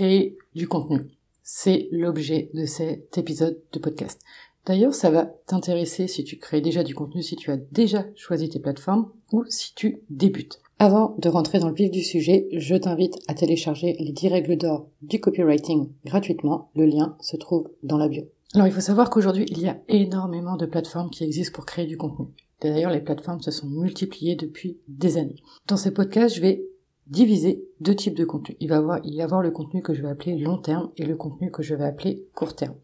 [0.00, 1.10] créer du contenu.
[1.42, 4.18] C'est l'objet de cet épisode de podcast.
[4.64, 8.48] D'ailleurs, ça va t'intéresser si tu crées déjà du contenu, si tu as déjà choisi
[8.48, 10.62] tes plateformes ou si tu débutes.
[10.78, 14.56] Avant de rentrer dans le vif du sujet, je t'invite à télécharger les 10 règles
[14.56, 16.70] d'or du copywriting gratuitement.
[16.74, 18.22] Le lien se trouve dans la bio.
[18.54, 21.84] Alors il faut savoir qu'aujourd'hui, il y a énormément de plateformes qui existent pour créer
[21.84, 22.28] du contenu.
[22.62, 25.42] D'ailleurs, les plateformes se sont multipliées depuis des années.
[25.68, 26.64] Dans ces podcasts, je vais
[27.10, 28.56] diviser deux types de contenu.
[28.60, 31.50] Il va y avoir le contenu que je vais appeler long terme et le contenu
[31.50, 32.76] que je vais appeler court terme.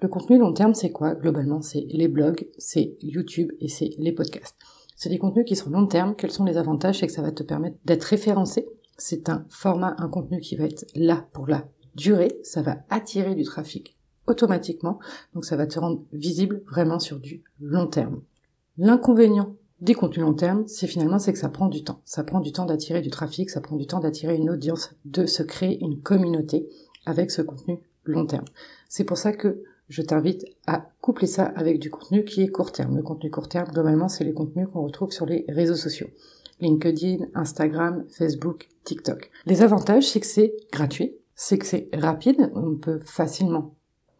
[0.00, 1.14] Le contenu long terme, c'est quoi?
[1.14, 4.56] Globalement, c'est les blogs, c'est YouTube et c'est les podcasts.
[4.96, 6.14] C'est des contenus qui sont long terme.
[6.16, 7.00] Quels sont les avantages?
[7.00, 8.68] C'est que ça va te permettre d'être référencé.
[8.98, 12.38] C'est un format, un contenu qui va être là pour la durée.
[12.42, 13.96] Ça va attirer du trafic
[14.26, 14.98] automatiquement.
[15.34, 18.22] Donc ça va te rendre visible vraiment sur du long terme.
[18.76, 22.00] L'inconvénient des contenus long terme, c'est finalement c'est que ça prend du temps.
[22.04, 25.26] Ça prend du temps d'attirer du trafic, ça prend du temps d'attirer une audience, de
[25.26, 26.68] se créer une communauté
[27.04, 28.44] avec ce contenu long terme.
[28.88, 32.70] C'est pour ça que je t'invite à coupler ça avec du contenu qui est court
[32.70, 32.96] terme.
[32.96, 36.08] Le contenu court terme, globalement, c'est les contenus qu'on retrouve sur les réseaux sociaux.
[36.60, 39.32] LinkedIn, Instagram, Facebook, TikTok.
[39.46, 43.74] Les avantages, c'est que c'est gratuit, c'est que c'est rapide, on peut facilement,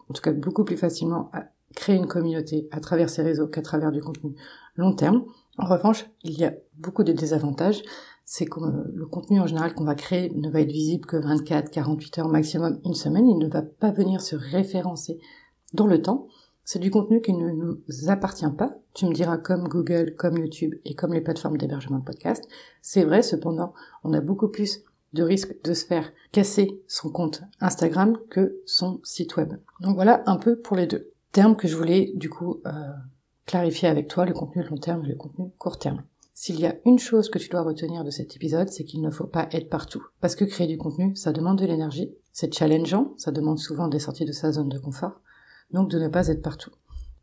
[0.08, 1.30] en tout cas beaucoup plus facilement,
[1.76, 4.34] créer une communauté à travers ces réseaux qu'à travers du contenu
[4.76, 5.24] long terme.
[5.58, 7.82] En revanche, il y a beaucoup de désavantages.
[8.24, 11.70] C'est que le contenu en général qu'on va créer ne va être visible que 24,
[11.70, 13.26] 48 heures maximum, une semaine.
[13.26, 15.18] Il ne va pas venir se référencer
[15.74, 16.28] dans le temps.
[16.64, 18.76] C'est du contenu qui ne nous appartient pas.
[18.94, 22.44] Tu me diras comme Google, comme YouTube et comme les plateformes d'hébergement de podcast.
[22.80, 27.42] C'est vrai, cependant, on a beaucoup plus de risques de se faire casser son compte
[27.60, 29.54] Instagram que son site web.
[29.80, 32.70] Donc voilà un peu pour les deux termes que je voulais du coup euh,
[33.46, 36.02] clarifier avec toi, le contenu long terme et le contenu court terme.
[36.34, 39.10] S'il y a une chose que tu dois retenir de cet épisode, c'est qu'il ne
[39.10, 40.04] faut pas être partout.
[40.20, 43.98] Parce que créer du contenu, ça demande de l'énergie, c'est challengeant, ça demande souvent des
[43.98, 45.20] sorties de sa zone de confort
[45.72, 46.70] donc de ne pas être partout.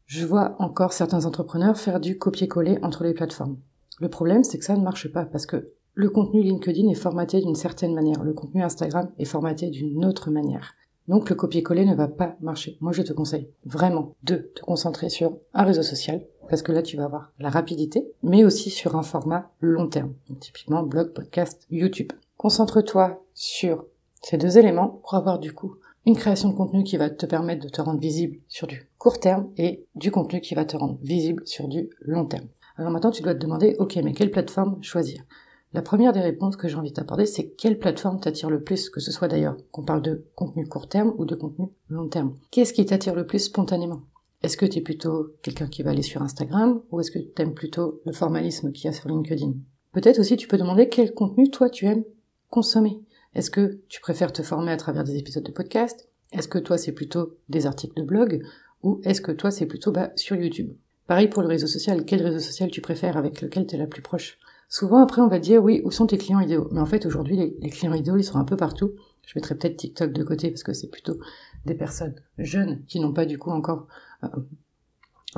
[0.05, 3.57] Je vois encore certains entrepreneurs faire du copier-coller entre les plateformes.
[3.99, 7.41] Le problème, c'est que ça ne marche pas parce que le contenu LinkedIn est formaté
[7.41, 10.73] d'une certaine manière, le contenu Instagram est formaté d'une autre manière.
[11.09, 12.77] Donc le copier-coller ne va pas marcher.
[12.81, 16.83] Moi, je te conseille vraiment de te concentrer sur un réseau social, parce que là,
[16.83, 21.13] tu vas avoir la rapidité, mais aussi sur un format long terme, donc typiquement blog,
[21.13, 22.11] podcast, YouTube.
[22.37, 23.85] Concentre-toi sur
[24.21, 27.65] ces deux éléments pour avoir du coup une création de contenu qui va te permettre
[27.65, 30.99] de te rendre visible sur du court terme et du contenu qui va te rendre
[31.01, 32.45] visible sur du long terme.
[32.77, 35.23] Alors maintenant, tu dois te demander, ok, mais quelle plateforme choisir?
[35.71, 38.99] La première des réponses que j'ai envie t'apporter, c'est quelle plateforme t'attire le plus, que
[38.99, 42.35] ce soit d'ailleurs qu'on parle de contenu court terme ou de contenu long terme.
[42.49, 44.01] Qu'est-ce qui t'attire le plus spontanément?
[44.41, 47.41] Est-ce que tu es plutôt quelqu'un qui va aller sur Instagram ou est-ce que tu
[47.41, 49.53] aimes plutôt le formalisme qu'il y a sur LinkedIn?
[49.91, 52.05] Peut-être aussi tu peux demander quel contenu toi tu aimes
[52.49, 52.99] consommer.
[53.35, 56.09] Est-ce que tu préfères te former à travers des épisodes de podcast?
[56.31, 58.41] Est-ce que toi c'est plutôt des articles de blog?
[58.81, 60.71] Ou est-ce que toi c'est plutôt bah, sur YouTube?
[61.09, 63.87] Pareil pour le réseau social, quel réseau social tu préfères, avec lequel tu es la
[63.87, 64.37] plus proche?
[64.69, 66.69] Souvent après on va dire oui, où sont tes clients idéaux?
[66.71, 68.91] Mais en fait aujourd'hui les, clients idéaux ils sont un peu partout.
[69.25, 71.17] Je mettrai peut-être TikTok de côté parce que c'est plutôt
[71.65, 73.87] des personnes jeunes qui n'ont pas du coup encore
[74.23, 74.27] euh,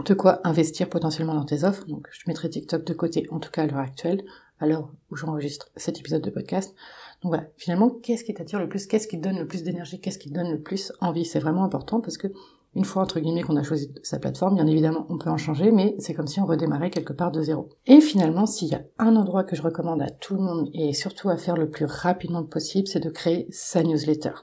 [0.04, 1.88] de quoi investir potentiellement dans tes offres.
[1.88, 4.26] Donc je mettrai TikTok de côté en tout cas à l'heure actuelle,
[4.60, 6.76] à l'heure où j'enregistre cet épisode de podcast.
[7.24, 8.88] Donc voilà, finalement, qu'est-ce qui t'attire le plus?
[8.88, 10.02] Qu'est-ce qui te donne le plus d'énergie?
[10.02, 11.24] Qu'est-ce qui te donne le plus envie?
[11.24, 12.28] C'est vraiment important parce que
[12.74, 15.72] une fois entre guillemets qu'on a choisi sa plateforme, bien évidemment, on peut en changer,
[15.72, 17.70] mais c'est comme si on redémarrait quelque part de zéro.
[17.86, 20.94] Et finalement, s'il y a un endroit que je recommande à tout le monde et
[20.94, 24.34] surtout à faire le plus rapidement possible, c'est de créer sa newsletter.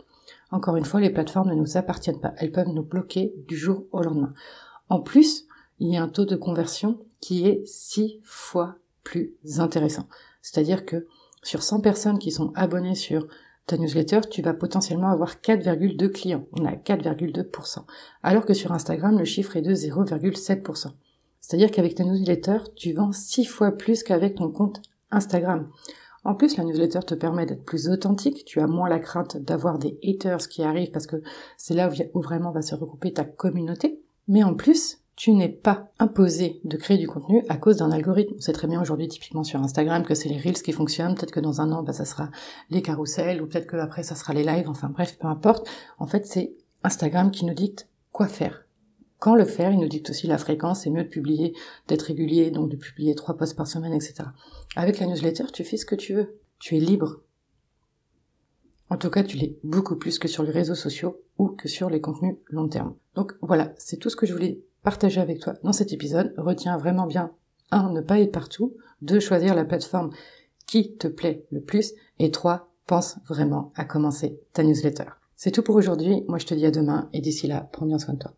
[0.50, 2.34] Encore une fois, les plateformes ne nous appartiennent pas.
[2.36, 4.34] Elles peuvent nous bloquer du jour au lendemain.
[4.88, 5.46] En plus,
[5.78, 10.08] il y a un taux de conversion qui est six fois plus intéressant.
[10.42, 11.06] C'est-à-dire que
[11.42, 13.26] sur 100 personnes qui sont abonnées sur
[13.68, 16.46] ta newsletter, tu vas potentiellement avoir 4,2 clients.
[16.52, 17.84] On a 4,2%.
[18.22, 20.88] Alors que sur Instagram, le chiffre est de 0,7%.
[21.40, 25.70] C'est-à-dire qu'avec ta newsletter, tu vends 6 fois plus qu'avec ton compte Instagram.
[26.24, 29.78] En plus, la newsletter te permet d'être plus authentique, tu as moins la crainte d'avoir
[29.78, 31.22] des haters qui arrivent parce que
[31.56, 34.02] c'est là où vraiment va se regrouper ta communauté.
[34.26, 38.34] Mais en plus, tu n'es pas imposé de créer du contenu à cause d'un algorithme.
[38.36, 41.16] On sait très bien aujourd'hui, typiquement sur Instagram, que c'est les Reels qui fonctionnent.
[41.16, 42.30] Peut-être que dans un an, bah, ça sera
[42.70, 44.68] les carousels, ou peut-être que après, ça sera les lives.
[44.68, 45.68] Enfin bref, peu importe.
[45.98, 46.54] En fait, c'est
[46.84, 48.64] Instagram qui nous dicte quoi faire.
[49.18, 50.82] Quand le faire, il nous dicte aussi la fréquence.
[50.82, 51.52] C'est mieux de publier,
[51.88, 54.22] d'être régulier, donc de publier trois posts par semaine, etc.
[54.76, 56.38] Avec la newsletter, tu fais ce que tu veux.
[56.60, 57.22] Tu es libre.
[58.88, 61.90] En tout cas, tu l'es beaucoup plus que sur les réseaux sociaux ou que sur
[61.90, 62.94] les contenus long terme.
[63.16, 66.34] Donc voilà, c'est tout ce que je voulais partager avec toi dans cet épisode.
[66.36, 67.32] Retiens vraiment bien,
[67.70, 70.10] un, ne pas être partout, deux, choisir la plateforme
[70.66, 75.04] qui te plaît le plus, et trois, pense vraiment à commencer ta newsletter.
[75.36, 76.24] C'est tout pour aujourd'hui.
[76.26, 78.34] Moi, je te dis à demain et d'ici là, prends bien soin de toi.